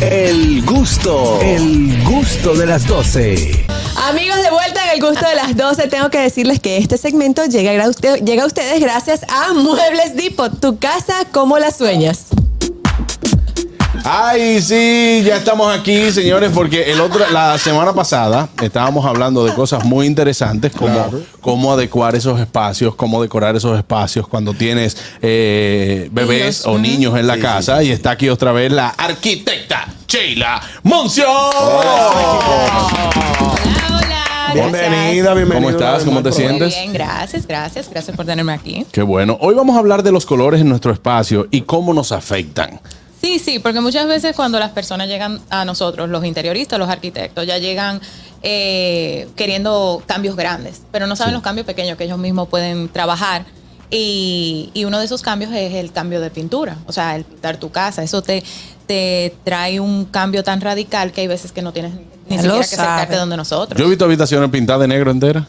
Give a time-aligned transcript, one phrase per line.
[0.00, 3.64] El gusto, el gusto de las 12.
[4.08, 7.44] Amigos, de vuelta en el gusto de las 12, tengo que decirles que este segmento
[7.44, 12.33] llega a, ustedes gracias a Muebles Depot, tu casa como la sueñas.
[14.06, 19.54] Ay, sí, ya estamos aquí, señores, porque el otro, la semana pasada estábamos hablando de
[19.54, 21.10] cosas muy interesantes, como
[21.40, 27.18] cómo adecuar esos espacios, cómo decorar esos espacios cuando tienes eh, bebés Niños, o niños
[27.18, 27.82] en la casa.
[27.82, 31.26] Y está aquí otra vez la arquitecta Sheila Monción.
[31.30, 33.24] Hola, hola.
[34.52, 35.54] Bienvenida, bienvenida.
[35.54, 36.04] ¿Cómo estás?
[36.04, 36.74] ¿Cómo te Muy sientes?
[36.74, 38.86] bien, gracias, gracias, gracias por tenerme aquí.
[38.92, 39.38] Qué bueno.
[39.40, 42.78] Hoy vamos a hablar de los colores en nuestro espacio y cómo nos afectan.
[43.24, 47.46] Sí, sí, porque muchas veces cuando las personas llegan a nosotros, los interioristas, los arquitectos,
[47.46, 47.98] ya llegan
[48.42, 53.46] eh, queriendo cambios grandes, pero no saben los cambios pequeños que ellos mismos pueden trabajar.
[53.90, 57.56] Y, y uno de esos cambios es el cambio de pintura, o sea, el pintar
[57.56, 58.02] tu casa.
[58.02, 58.44] Eso te,
[58.86, 61.94] te trae un cambio tan radical que hay veces que no tienes
[62.28, 63.78] ni Ya siquiera que acercarte donde nosotros.
[63.80, 65.48] Yo he visto habitaciones pintadas de negro entera.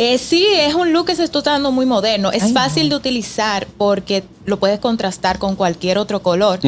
[0.00, 2.30] Eh, sí, es un look que se está dando muy moderno.
[2.30, 6.60] Es fácil de utilizar porque lo puedes contrastar con cualquier otro color,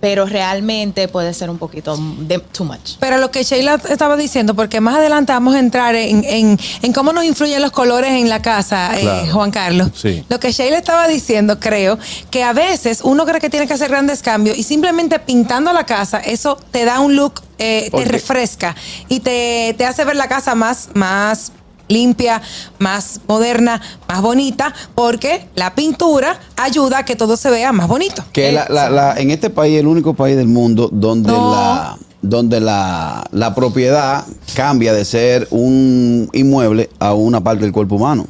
[0.00, 2.96] pero realmente puede ser un poquito de too much.
[3.00, 6.92] Pero lo que Sheila estaba diciendo, porque más adelante vamos a entrar en, en- en
[6.92, 9.28] cómo nos influyen los colores en la casa, eh.
[9.32, 9.88] Juan Carlos.
[9.94, 10.22] Sí.
[10.28, 11.98] Lo que Sheila estaba diciendo, creo,
[12.30, 15.86] que a veces uno cree que tiene que hacer grandes cambios y simplemente pintando la
[15.86, 18.76] casa, eso te da un look, eh, te refresca
[19.08, 21.50] y te, te hace ver la casa más, más
[21.88, 22.40] limpia,
[22.78, 28.24] más moderna, más bonita, porque la pintura ayuda a que todo se vea más bonito.
[28.32, 31.50] Que la, la- la- en este país, el único país del mundo donde No.
[31.52, 34.24] la donde la, la propiedad
[34.56, 38.26] cambia de ser un inmueble a una parte del cuerpo humano.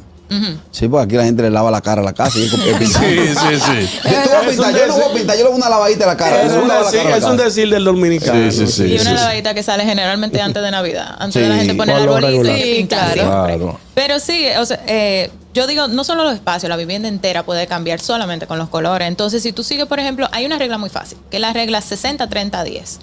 [0.71, 2.63] Sí, porque aquí la gente le lava la cara a la casa y es como
[2.63, 3.99] que Sí, sí, sí.
[4.03, 5.69] Yo, te voy a pintar, yo no voy a pintar, yo le voy a una
[5.69, 6.41] lavadita a la cara.
[6.43, 7.43] Es un, decir, cara a la es un cara.
[7.43, 8.51] decir del dominicano.
[8.51, 8.83] Sí, sí, sí.
[8.85, 9.15] y una sí.
[9.15, 12.87] lavadita que sale generalmente antes de Navidad, antes de la gente pone el arbolito y.
[12.87, 13.79] Claro.
[13.93, 17.65] Pero sí, o sea, eh, yo digo, no solo los espacios, la vivienda entera puede
[17.65, 19.07] cambiar solamente con los colores.
[19.07, 21.79] Entonces, si tú sigues, por ejemplo, hay una regla muy fácil, que es la regla
[21.79, 22.99] 60-30-10.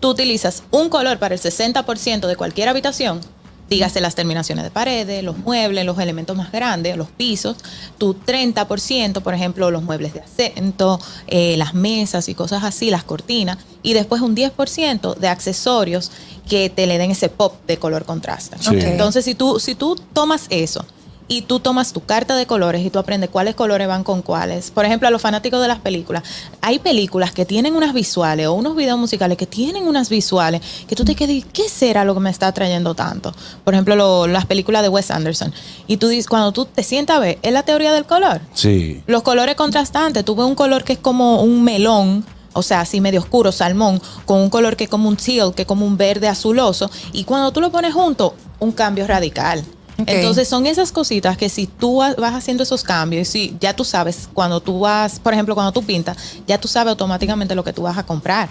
[0.00, 3.20] Tú utilizas un color para el 60% de cualquier habitación,
[3.68, 7.56] dígase las terminaciones de paredes, los muebles, los elementos más grandes, los pisos,
[7.98, 13.04] tu 30%, por ejemplo, los muebles de acento, eh, las mesas y cosas así, las
[13.04, 16.10] cortinas, y después un 10% de accesorios
[16.48, 18.56] que te le den ese pop de color contraste.
[18.60, 18.76] Sí.
[18.80, 20.84] Entonces, si tú, si tú tomas eso
[21.28, 24.70] y tú tomas tu carta de colores y tú aprendes cuáles colores van con cuáles.
[24.70, 26.22] Por ejemplo, a los fanáticos de las películas,
[26.60, 30.94] hay películas que tienen unas visuales o unos videos musicales que tienen unas visuales que
[30.94, 33.34] tú te quedas, ¿qué será lo que me está atrayendo tanto?
[33.64, 35.52] Por ejemplo, lo- las películas de Wes Anderson.
[35.86, 38.40] Y tú dices, cuando tú te sientas a ver, es la teoría del color.
[38.52, 39.02] Sí.
[39.06, 43.00] Los colores contrastantes, tú ves un color que es como un melón, o sea, así
[43.00, 45.96] medio oscuro, salmón, con un color que es como un teal, que es como un
[45.96, 49.64] verde azuloso, y cuando tú lo pones junto, un cambio radical.
[50.06, 53.84] Entonces son esas cositas que si tú va- vas haciendo esos cambios, si ya tú
[53.84, 56.16] sabes, cuando tú vas, por ejemplo, cuando tú pintas,
[56.46, 58.48] ya tú sabes automáticamente lo que tú vas a comprar.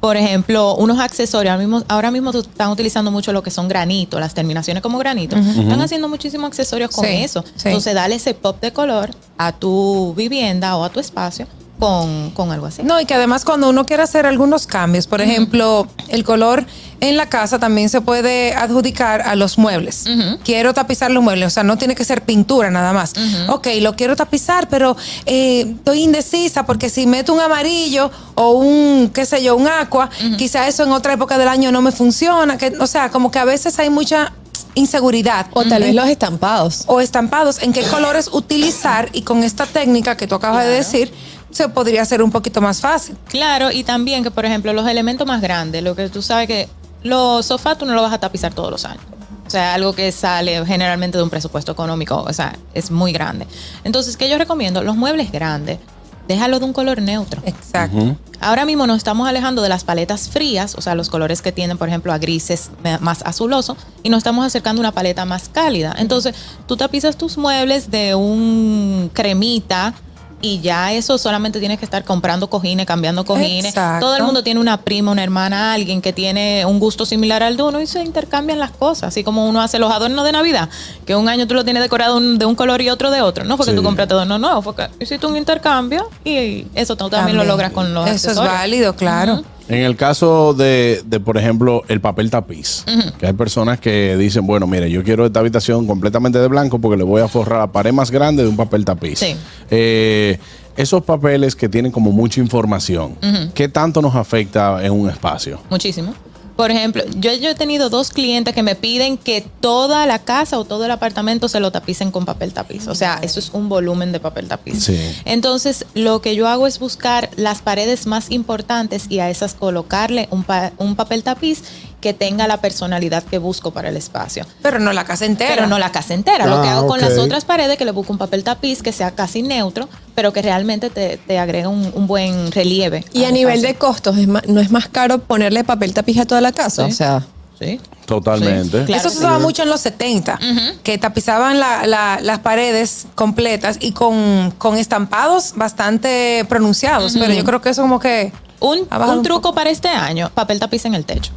[0.00, 4.18] Por ejemplo, unos accesorios, ahora mismo, ahora mismo están utilizando mucho lo que son granitos,
[4.18, 5.36] las terminaciones como granito.
[5.36, 7.44] Están haciendo muchísimos accesorios con Sí, eso.
[7.54, 7.68] sí.
[7.68, 11.46] Entonces, dale ese pop de color a tu vivienda o a tu espacio
[11.82, 12.84] con, con algo así.
[12.84, 16.64] No, y que además cuando uno quiere hacer algunos cambios, por ejemplo, el color
[17.00, 20.04] en la casa también se puede adjudicar a los muebles.
[20.44, 23.14] Quiero tapizar los muebles, o sea, no tiene que ser pintura nada más.
[23.48, 29.10] Ok, lo quiero tapizar, pero eh, estoy indecisa porque si meto un amarillo o un,
[29.12, 32.58] qué sé yo, un aqua, quizá eso en otra época del año no me funciona.
[32.58, 34.32] Que, o sea, como que a veces hay mucha
[34.74, 35.46] inseguridad.
[35.52, 36.84] O tal vez los estampados.
[36.86, 41.12] o estampados, en qué colores utilizar y con esta técnica que tú acabas de decir,
[41.52, 43.16] se podría hacer un poquito más fácil.
[43.28, 46.68] Claro, y también que, por ejemplo, los elementos más grandes, lo que tú sabes que
[47.02, 49.04] los sofás tú no lo vas a tapizar todos los años.
[49.46, 53.46] O sea, algo que sale generalmente de un presupuesto económico, o sea, es muy grande.
[53.84, 54.82] Entonces, ¿qué yo recomiendo?
[54.82, 55.78] Los muebles grandes,
[56.26, 57.42] déjalo de un color neutro.
[57.44, 58.16] Exacto.
[58.40, 61.76] Ahora mismo nos estamos alejando de las paletas frías, o sea, los colores que tienden,
[61.76, 62.70] por ejemplo, a grises
[63.00, 65.94] más azuloso, y nos estamos acercando a una paleta más cálida.
[65.98, 66.34] Entonces,
[66.66, 69.92] tú tapizas tus muebles de un cremita
[70.42, 73.66] y ya eso solamente tienes que estar comprando cojines, cambiando cojines.
[73.66, 74.06] Exacto.
[74.06, 77.56] Todo el mundo tiene una prima, una hermana, alguien que tiene un gusto similar al
[77.56, 80.68] de uno y se intercambian las cosas, así como uno hace los adornos de Navidad,
[81.06, 83.44] que un año tú lo tienes decorado un- de un color y otro de otro,
[83.44, 83.76] no porque Sí.
[83.76, 87.94] tú compraste adornos nuevos, porque hiciste un intercambio y eso tú también, lo logras con
[87.94, 89.42] los Eso es válido, claro.
[89.68, 92.84] En el caso de, de, por ejemplo, el papel tapiz,
[93.18, 96.96] que hay personas que dicen, bueno, mire, yo quiero esta habitación completamente de blanco porque
[96.96, 99.18] le voy a forrar la pared más grande de un papel tapiz.
[99.18, 99.36] Sí.
[99.70, 100.38] Eh,
[100.76, 103.16] esos papeles que tienen como mucha información,
[103.54, 105.60] ¿qué tanto nos afecta en un espacio?
[105.70, 106.14] Muchísimo.
[106.56, 110.58] Por ejemplo, yo, yo he tenido dos clientes que me piden que toda la casa
[110.58, 112.86] o todo el apartamento se lo tapicen con papel tapiz.
[112.88, 114.84] O sea, eso es un volumen de papel tapiz.
[114.84, 114.98] Sí.
[115.24, 120.28] Entonces, lo que yo hago es buscar las paredes más importantes y a esas colocarle
[120.30, 121.62] un, pa- un papel tapiz
[122.02, 124.44] que tenga la personalidad que busco para el espacio.
[124.60, 125.54] Pero no la casa entera.
[125.54, 126.44] Pero no la casa entera.
[126.46, 128.92] lo que Ah, hago con las otras paredes, que le busco un papel tapiz que
[128.92, 133.04] sea casi neutro, pero que realmente te, te agrega un, un buen relieve.
[133.14, 136.26] Y a nivel de costos, ¿es ma- ¿no es más caro ponerle papel tapiz a
[136.26, 136.84] toda la casa?
[136.86, 136.92] Sí.
[136.92, 137.22] O sea,
[137.58, 137.78] Sí.
[138.06, 138.80] Totalmente.
[138.80, 139.20] Sí, claro Eso se sí.
[139.20, 140.40] usaba mucho en los 70,
[140.82, 147.12] que tapizaban la- la- las paredes completas y con, con estampados bastante pronunciados.
[147.16, 148.32] Pero yo creo que eso como que...
[148.58, 151.32] Un un truco para este año, papel tapiz en el techo.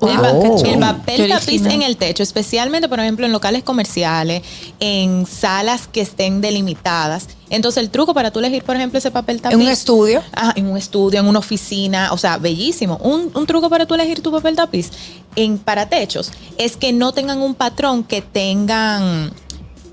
[0.00, 4.42] El, papel tapiz en el techo, especialmente, por ejemplo, en locales comerciales,
[4.78, 7.28] en salas que estén delimitadas.
[7.48, 9.54] Entonces, el truco para tú elegir, por ejemplo, ese papel tapiz.
[9.54, 10.22] En un estudio.
[10.34, 12.98] Ah, en un estudio, en una oficina, o sea, bellísimo.
[13.02, 14.90] Un, un truco para tú elegir tu papel tapiz
[15.34, 19.32] en para techos es que no tengan un patrón que tengan,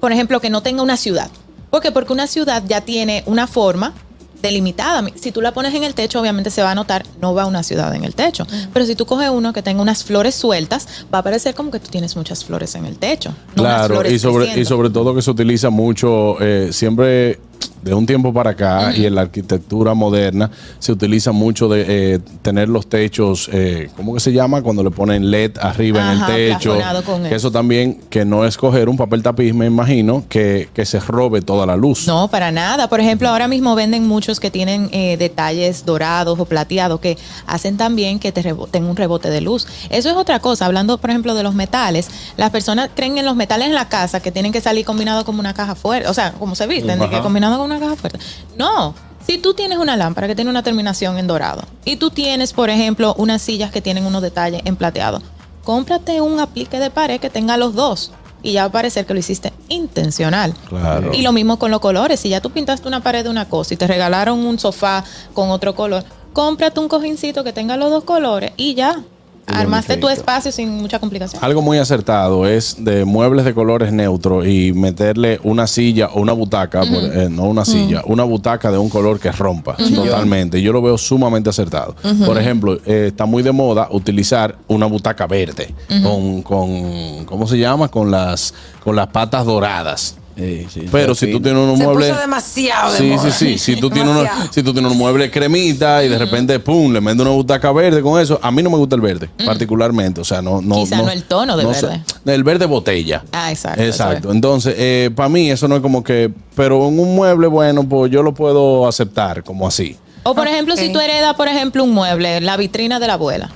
[0.02, 1.30] por ejemplo, que no tenga una ciudad.
[1.70, 1.92] ¿Por qué?
[1.92, 3.94] Porque una ciudad ya tiene una forma
[4.44, 5.04] delimitada.
[5.16, 7.64] Si tú la pones en el techo, obviamente se va a notar, no va una
[7.64, 8.46] ciudad en el techo.
[8.72, 11.80] Pero si tú coges uno que tenga unas flores sueltas, va a parecer como que
[11.80, 13.34] tú tienes muchas flores en el techo.
[13.56, 17.40] no unas Claro, flores y sobre, y sobre todo que se utiliza mucho, eh, siempre
[17.82, 20.50] de un tiempo para acá y en la arquitectura moderna
[20.80, 24.62] se utiliza mucho de eh, tener los techos, eh, ¿cómo que se llama?
[24.62, 26.26] Cuando le ponen LED arriba Ajá, en el
[26.56, 26.76] techo.
[26.76, 27.52] plafonado con Que eso.
[27.52, 31.66] también, que no es coger un papel tapiz, me imagino, que, que se robe toda
[31.66, 32.08] la luz.
[32.08, 32.88] No, para nada.
[32.90, 37.18] Por ejemplo, ahora mismo venden muchos que tienen eh, detalles dorados o plateados que
[37.48, 39.68] hacen también que te tenga un rebote de luz.
[39.90, 40.66] Eso es otra cosa.
[40.66, 44.20] Hablando, por ejemplo, de los metales, las personas creen en los metales en la casa
[44.22, 46.08] que tienen que salir combinados como una caja fuerte.
[46.10, 47.24] O sea, como se visten, de que Ajá.
[47.58, 48.20] Con una caja fuerte.
[48.58, 48.96] No.
[49.26, 52.70] Si tú tienes una lámpara que tiene una terminación en dorado y tú tienes, por
[52.70, 55.22] ejemplo, unas sillas que tienen unos detalles en plateado,
[55.64, 58.12] cómprate un aplique de pared que tenga los dos
[58.42, 60.54] y ya va a parecer que lo hiciste intencional.
[60.68, 61.14] Claro.
[61.14, 62.20] Y lo mismo con los colores.
[62.20, 65.50] Si ya tú pintaste una pared de una cosa y te regalaron un sofá con
[65.50, 66.04] otro color,
[66.34, 69.02] cómprate un cojincito que tenga los dos colores y ya.
[69.46, 71.44] Armaste tu espacio sin mucha complicación.
[71.44, 76.34] Algo muy acertado es de muebles de colores neutros y meterle una silla o una
[76.34, 80.62] butaca, por- eh, no una silla, una butaca de un color que rompa totalmente.
[80.62, 81.96] Yo lo veo sumamente acertado.
[82.26, 85.74] Por ejemplo, eh, está muy de moda utilizar una butaca verde
[86.04, 87.90] con, con, ¿cómo se llama?
[87.90, 88.54] Con las,
[88.84, 90.16] con las patas doradas.
[90.36, 92.10] Sí, sí, Pero si tú tienes un Se mueble.
[92.10, 93.32] puso demasiado de Sí, moda.
[93.32, 93.58] sí, sí.
[93.60, 94.54] Si tú tienes, uno- Demasiado.
[94.54, 98.02] si tú tienes un mueble cremita y de repente, pum, le metes una butaca verde
[98.02, 98.40] con eso.
[98.42, 100.22] A mí no me gusta el verde, particularmente.
[100.22, 100.62] O sea, no.
[100.62, 102.02] no Quizá no el tono del verde.
[102.26, 103.24] El verde botella.
[103.32, 104.30] Ah, exacto, Exacto.
[104.30, 104.36] es.
[104.36, 106.32] Entonces, para mí eso no es como que.
[106.56, 109.98] Pero en un mueble, bueno, pues yo lo puedo aceptar como así.
[110.24, 113.52] O por ejemplo, si tú heredas, por ejemplo, un mueble, la vitrina de la abuela.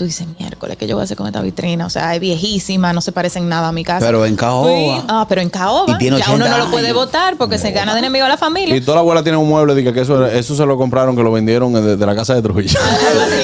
[0.00, 1.84] Tú dices, miércoles, ¿qué yo voy a hacer con esta vitrina?
[1.84, 4.06] O sea, es viejísima, no se parece en nada a mi casa.
[4.06, 5.04] Pero en caoba.
[5.08, 5.92] Ah, pero en caoba.
[5.92, 8.30] Y tiene ya uno 80 no lo puede votar porque se gana de enemigo a
[8.30, 8.74] la familia.
[8.74, 11.22] Y toda la abuela tiene un mueble, diga que eso, eso se lo compraron, que
[11.22, 12.80] lo vendieron de, de la casa de Trujillo.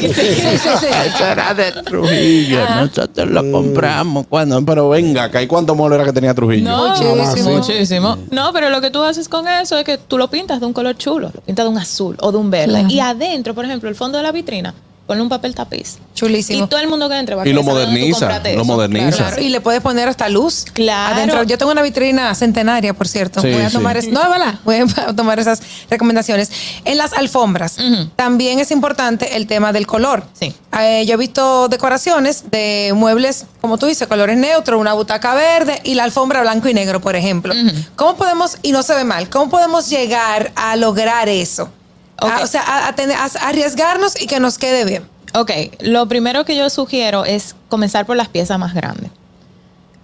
[0.00, 0.86] Sí, sí, sí.
[1.06, 2.60] Eso era de Trujillo.
[2.76, 4.64] Nosotros lo compramos cuando.
[4.64, 6.70] Pero venga, ¿y cuántos muebles era que tenía Trujillo?
[6.70, 7.50] No, Muchísimo.
[7.50, 8.18] muchísimo.
[8.30, 10.72] No, pero lo que tú haces con eso es que tú lo pintas de un
[10.72, 12.72] color chulo, lo pintas de un azul o de un verde.
[12.72, 12.88] Claro.
[12.88, 14.72] Y adentro, por ejemplo, el fondo de la vitrina,
[15.06, 15.98] ponle un papel tapiz.
[16.14, 16.64] Chulísimo.
[16.64, 18.64] Y todo el mundo que entre va a Y lo moderniza, lo eso.
[18.64, 19.16] moderniza.
[19.16, 20.64] Claro, y le puedes poner hasta luz.
[20.72, 21.14] Claro.
[21.14, 21.42] Adentro.
[21.44, 23.40] Yo tengo una vitrina centenaria, por cierto.
[23.40, 23.76] Sí, voy a sí.
[23.76, 24.20] tomar es- no.
[24.64, 26.50] Voy a tomar esas recomendaciones.
[26.84, 27.76] En las alfombras,
[28.16, 30.24] también es importante el tema del color.
[30.38, 30.54] Sí.
[30.78, 35.80] Eh, yo he visto decoraciones de muebles, como tú dices, colores neutros, una butaca verde
[35.84, 37.54] y la alfombra blanco y negro, por ejemplo.
[37.94, 41.70] ¿Cómo podemos, y no se ve mal, cómo podemos llegar a lograr eso?
[42.18, 45.08] A- o sea, a, a tener- a arriesgarnos y que nos quede bien.
[45.34, 49.10] Ok, lo primero que yo sugiero es comenzar por las piezas más grandes.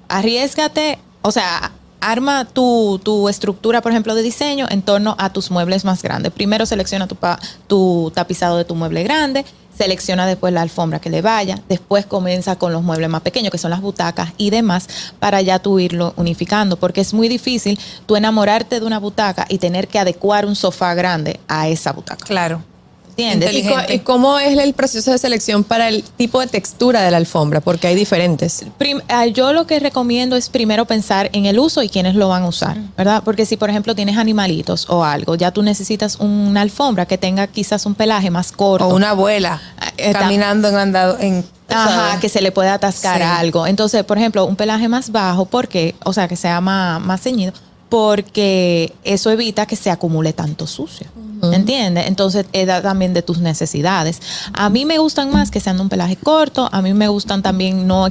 [0.09, 5.51] Arriesgate, o sea, arma tu, tu estructura, por ejemplo, de diseño en torno a tus
[5.51, 6.33] muebles más grandes.
[6.33, 9.45] Primero selecciona tu, pa- tu tapizado de tu mueble grande,
[9.77, 13.59] selecciona después la alfombra que le vaya, después comienza con los muebles más pequeños, que
[13.59, 14.89] son las butacas y demás,
[15.19, 19.59] para ya tú irlo unificando, porque es muy difícil tú enamorarte de una butaca y
[19.59, 22.25] tener que adecuar un sofá grande a esa butaca.
[22.25, 22.72] Claro.
[23.17, 23.53] ¿Entiendes?
[23.91, 27.61] ¿Y, cómo es el proceso de selección para el tipo de textura de la alfombra?
[27.61, 28.65] Porque hay diferentes.
[28.79, 32.29] Prim- ah, yo lo que recomiendo es primero pensar en el uso y quiénes lo
[32.29, 33.23] van a usar, ¿verdad?
[33.23, 37.47] Porque si, por ejemplo, tienes animalitos o algo, ya tú necesitas una alfombra que tenga
[37.49, 38.89] quizás un pelaje más corto.
[38.89, 39.61] O una abuela
[39.99, 43.23] Eh, ta- caminando en andado en Ajá, que se le puede atascar Sí.
[43.25, 43.67] algo.
[43.67, 47.53] Entonces, por ejemplo, un pelaje más bajo, porque, o sea, que sea más, más ceñido,
[47.93, 51.07] porque eso evita que se acumule tanto sucio.
[51.53, 52.07] ¿Entiendes?
[52.07, 54.21] Entonces, es da- también de tus necesidades.
[54.55, 56.69] A mí me gustan más que sean de un pelaje corto.
[56.73, 58.09] A mí me gustan también no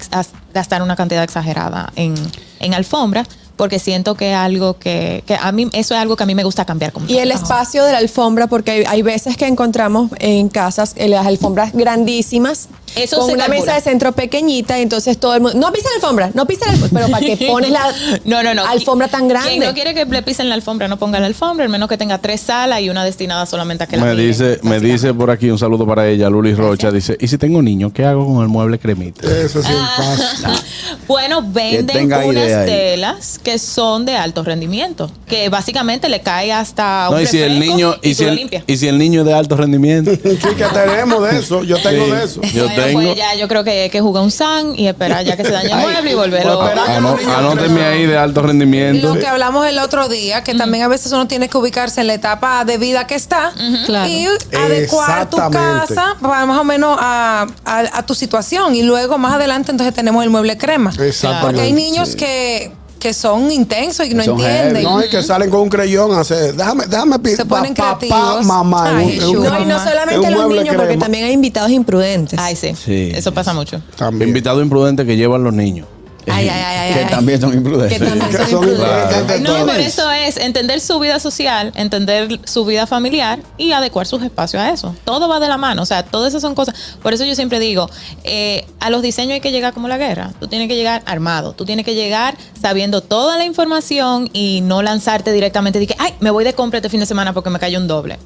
[0.53, 2.13] gastar una cantidad exagerada en,
[2.59, 6.25] en alfombra, porque siento que algo que, que a mí, eso es algo que a
[6.27, 6.91] mí me gusta cambiar.
[6.91, 10.93] Como Y el espacio de la alfombra, porque hay, hay veces que encontramos en casas
[10.95, 12.67] eh, las alfombras grandísimas.
[12.95, 13.59] Eso con se una calcula.
[13.65, 15.57] mesa de centro pequeñita, y entonces todo el mundo.
[15.59, 16.99] No pisa la alfombra, no pisa la alfombra.
[17.01, 17.93] Pero para que pones la
[18.25, 18.65] no, no, no.
[18.65, 19.49] alfombra tan grande.
[19.51, 21.97] Quien no quiere que le pisen la alfombra, no ponga la alfombra, al menos que
[21.97, 25.13] tenga tres salas y una destinada solamente a que la Me miren, dice, me dice
[25.13, 26.91] por aquí un saludo para ella, Luli Rocha.
[26.91, 29.27] Dice, ¿y si tengo niño, qué hago con el mueble cremita?
[29.27, 30.53] Eso sí pasa.
[31.07, 37.15] Bueno, venden unas telas que son de alto rendimiento, que básicamente le cae hasta un
[37.15, 39.33] No, y si el niño, y, y si el, y si el niño es de
[39.33, 40.11] alto rendimiento.
[40.21, 41.63] Sí, que tenemos de eso.
[41.63, 42.11] Yo tengo Sí.
[42.11, 42.41] de eso.
[42.53, 43.01] Yo Bueno, tengo.
[43.01, 45.51] pues ya yo creo que hay que jugar un san y esperar ya que se
[45.51, 46.93] dañe el mueble y volverlo pues espera.
[46.93, 49.13] a Ano- Anóteme ahí de alto rendimiento.
[49.13, 52.07] Lo que hablamos el otro día, que también a veces uno tiene que ubicarse en
[52.07, 53.51] la etapa de vida que está
[53.85, 54.09] Claro.
[54.09, 58.75] y adecuar tu casa para más o menos a, a- a tu situación.
[58.75, 60.89] Y luego más adelante entonces tenemos el mueble crema.
[60.91, 61.41] Exactamente.
[61.45, 64.75] Porque hay niños que, que son intensos y no Son entienden.
[64.75, 64.83] heavy.
[64.85, 66.53] No, y que salen con un creyón a hacer.
[66.55, 68.37] Déjame, déjame Se ponen pa- pa- creativos.
[68.37, 68.97] pa- mamá.
[68.97, 69.43] Ay, un- un-.
[69.43, 72.39] No, y no solamente los niños, porque también hay invitados imprudentes.
[72.39, 72.73] Ay, sí.
[72.75, 73.11] Sí.
[73.13, 73.81] Eso pasa mucho.
[73.97, 74.29] También.
[74.29, 75.87] Invitado imprudente que llevan los niños.
[76.27, 77.09] Ay, ay, ay, ay, que ay.
[77.09, 77.97] también son imprudentes.
[77.97, 79.41] Que también Que son imprudentes.
[79.41, 79.77] No, todos.
[79.77, 84.71] eso es entender su vida social, entender su vida familiar y adecuar sus espacios a
[84.71, 84.95] eso.
[85.03, 86.97] Todo va de la mano, o sea, todas esas son cosas.
[87.01, 87.89] Por eso yo siempre digo,
[88.23, 90.31] eh, a los diseños hay que llegar como la guerra.
[90.39, 94.81] Tú tienes que llegar armado, tú tienes que llegar sabiendo toda la información y no
[94.81, 97.59] lanzarte directamente de que, ay, me voy de compra este fin de semana porque me
[97.59, 98.17] cayó un doble.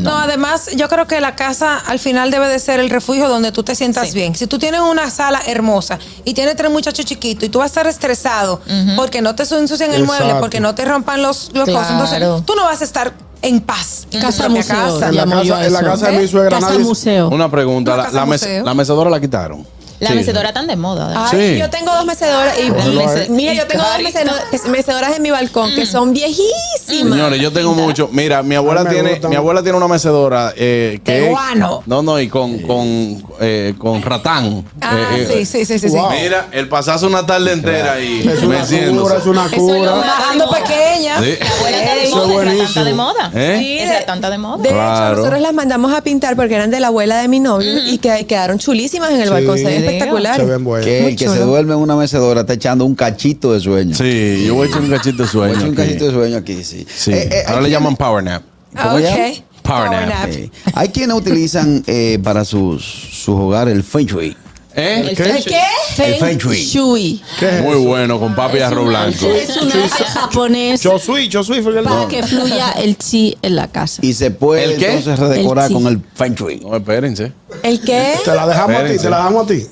[0.00, 3.52] No, además, yo creo que la casa al final debe de ser el refugio donde
[3.52, 4.14] tú te sientas Sí.
[4.14, 4.34] bien.
[4.34, 7.68] Si tú tienes una sala hermosa y tienes tres muchachos chiquitos y tú vas a
[7.68, 8.60] estar estresado
[8.96, 12.54] porque no te ensucian el mueble, porque no te rompan los, los cosas, entonces tú
[12.54, 14.74] no vas a estar en paz en Casa museo.
[14.76, 15.08] casa.
[15.08, 16.84] En la casa, en la casa de mi suegra Casa nadie.
[16.84, 17.28] museo.
[17.28, 18.64] Una pregunta, la, casa la mesa- museo.
[18.64, 19.66] la mecedora la quitaron.
[19.98, 20.14] La Sí.
[20.14, 21.08] mecedora tan de moda.
[21.08, 21.24] ¿verdad?
[21.32, 21.58] Ay, Sí.
[21.58, 25.86] yo tengo dos mecedoras y mira, yo tengo dos mecedoras, mecedoras en mi balcón que
[25.86, 27.12] son viejísimas.
[27.12, 28.08] Señores, yo tengo mucho.
[28.12, 31.82] Mira, mi abuela tiene, mi abuela tiene una mecedora eh, que De es- guano.
[31.86, 34.64] No, no, y con con eh, con ratán.
[34.80, 35.88] Ah, Eh, sí, eh, sí, sí, sí.
[35.90, 35.96] sí.
[36.22, 39.00] Mira, el pasarse una tarde entera ahí Es una meciéndose.
[39.02, 39.92] cura, es una cura.
[39.94, 41.20] Bajando pequeña.
[41.22, 41.36] Sí.
[41.40, 42.64] La abuela está de Eso es moda, es la buenísimo.
[42.74, 43.30] tanta de moda.
[43.34, 43.56] ¿Eh?
[43.58, 44.62] Sí, Es tanta de moda.
[44.62, 45.06] De Claro.
[45.06, 47.98] hecho, nosotros las mandamos a pintar porque eran de la abuela de mi novio y
[47.98, 49.32] que quedaron chulísimas en el Sí.
[49.34, 49.56] balcón.
[49.86, 50.64] Ven Se ven.
[50.84, 51.32] Que Muy el que chulo.
[51.36, 53.94] se duerme en una mecedora está echando un cachito de sueño.
[53.96, 55.54] Sí, yo voy a echar un cachito de Voy a sueño.
[55.54, 55.82] echar un aquí.
[55.86, 56.86] cachito de sueño aquí, sí.
[56.94, 57.12] Sí.
[57.12, 58.42] Eh, eh, Ahora le llaman power nap.
[58.74, 59.16] Ah, ¿Cómo llama?
[59.16, 59.42] ok.
[59.62, 60.08] Power Power nap.
[60.08, 60.30] nap.
[60.32, 64.36] Eh, hay quienes utilizan eh, para sus, sus hogares el feng shui.
[64.78, 65.00] ¿Eh?
[65.08, 65.24] El ¿Qué?
[65.24, 66.04] feng shui.
[66.04, 67.22] El feng shui.
[67.40, 69.26] ¿Qué es Muy bueno, con papi y arroz blanco.
[69.26, 73.68] Es un arte japonés Chosui, Chosui fue el para que fluya el chi en la
[73.68, 74.02] casa.
[74.04, 74.88] Y se puede ¿El qué?
[74.88, 76.60] entonces redecorar El con el feng shui.
[76.60, 77.32] No, espérense.
[77.62, 78.16] ¿El qué?
[78.22, 79.66] Te la dejamos a ti, te la dejamos a ti.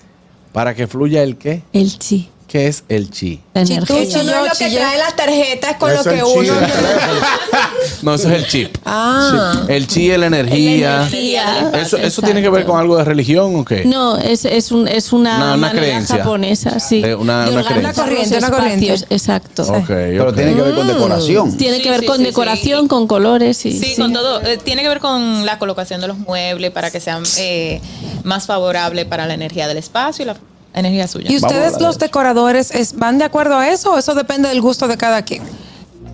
[0.55, 1.63] Para que fluya el qué?
[1.73, 2.31] El chi.
[2.47, 3.41] ¿Qué es el chi?
[3.53, 3.97] La energía.
[3.97, 6.55] no es lo que trae las tarjetas con Es lo que chi uno.
[8.03, 8.77] No, eso es el chip.
[8.85, 9.65] Ah.
[9.69, 10.99] El chi es la energía.
[10.99, 11.71] energía.
[11.75, 13.85] ¿Eso, eso tiene que ver con algo de religión o qué?
[13.85, 16.19] No, es, es, un, es una, Una- una manera creencia.
[16.19, 17.01] japonesa, sí.
[17.03, 17.93] De una- de una creencia.
[18.05, 18.95] corriente, una corriente.
[19.11, 19.63] Exacto.
[19.65, 21.57] Ok, Pero tiene que ver con decoración.
[21.57, 22.27] Tiene que ver sí, con sí, sí.
[22.29, 23.65] decoración, con colores.
[23.67, 24.41] Y, Sí, con todo.
[24.43, 27.81] Eh, tiene que ver con la colocación de los muebles para que sean eh,
[28.25, 30.37] más favorables para la energía del espacio y la
[30.75, 31.31] energía suya.
[31.31, 34.89] ¿Y ustedes los decoradores es- van de acuerdo a eso o eso depende del gusto
[34.89, 35.43] de cada quien?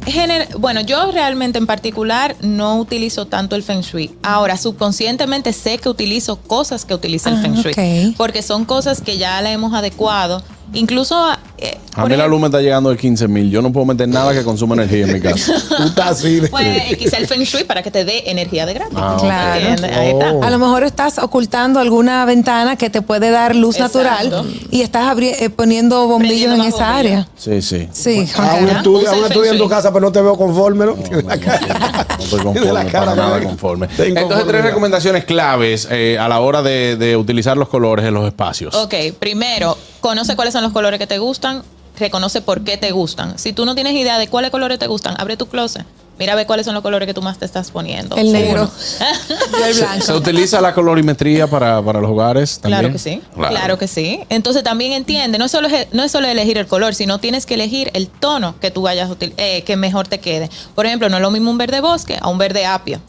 [0.07, 4.11] Gener- bueno, yo realmente en particular no utilizo tanto el feng shui.
[4.23, 8.15] Ahora, subconscientemente sé que utilizo cosas que utiliza el Ah, feng shui.
[8.17, 10.43] Porque son cosas que ya le hemos adecuado.
[10.73, 11.29] Incluso...
[11.61, 13.51] eh, A mí la luz me está llegando de 15 mil.
[13.51, 15.53] Yo no puedo meter nada que consuma energía en mi casa.
[15.77, 16.41] Tú estás así.
[16.41, 18.97] de- Pues quizá el feng shui para que te dé energía de gratis.
[19.01, 19.17] Ah.
[19.21, 19.61] Claro.
[19.61, 19.97] ¿Entiendes?
[19.97, 20.33] Ahí está.
[20.33, 20.43] Oh.
[20.45, 24.03] A lo mejor estás ocultando alguna ventana que te puede dar luz Exacto.
[24.03, 27.29] natural y estás eh, poniendo bombillos en esa área.
[27.37, 27.89] Sí, sí.
[27.93, 30.87] Sí, Aún Usa el aún feng estudio en tu casa, pero no te veo conforme,
[30.87, 30.97] ¿no?
[31.27, 32.07] La cara.
[32.19, 33.89] No estoy conforme, la cara para nada conforme.
[33.99, 38.27] Entonces, tres recomendaciones claves eh, a la hora de, de utilizar los colores en los
[38.27, 38.75] espacios.
[38.75, 41.63] Ok, primero, conoce cuáles son los colores que te gustan,
[41.99, 43.39] reconoce por qué te gustan.
[43.39, 45.85] Si tú no tienes idea de cuáles colores te gustan, abre tu closet.
[46.19, 48.15] Mira a ver cuáles son los colores que tú más te estás poniendo.
[48.17, 48.71] El negro.
[49.59, 50.05] Yo el ¿Se, blanco.
[50.05, 52.81] se utiliza la colorimetría para, para los hogares también?
[52.81, 53.79] Claro que sí, claro.
[53.79, 54.21] que sí.
[54.29, 57.55] Entonces también entiende, no es solo no es solo elegir el color, sino tienes que
[57.55, 60.51] elegir el tono que tú vayas eh, que mejor te quede.
[60.75, 63.01] Por ejemplo, no es lo mismo un verde bosque a un verde apio.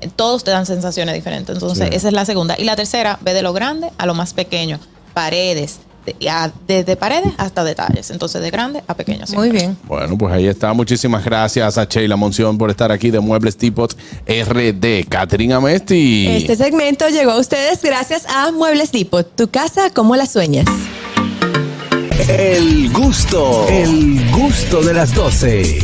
[0.00, 1.54] Eh, Todos te dan sensaciones diferentes.
[1.54, 1.94] Entonces, Sí.
[1.94, 2.56] esa es la segunda.
[2.58, 4.80] Y la tercera, ve de lo grande a lo más pequeño.
[5.14, 5.78] Paredes,
[6.66, 8.10] desde paredes hasta detalles.
[8.10, 9.24] Entonces, de grande a pequeño.
[9.34, 9.76] Muy bien.
[9.84, 10.72] Bueno, pues ahí está.
[10.72, 13.96] Muchísimas gracias a Sheila Monción por estar aquí de Muebles Tipot
[14.26, 15.08] RD.
[15.08, 16.26] Catherine Amesti.
[16.28, 19.26] Este segmento llegó a ustedes gracias a Muebles Depot.
[19.34, 20.66] Tu casa, como la sueñas?
[22.28, 25.78] El gusto, el gusto de las 12.